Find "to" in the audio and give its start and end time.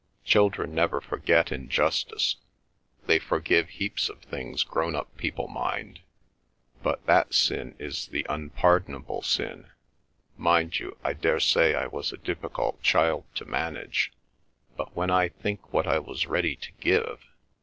13.35-13.45, 16.55-16.71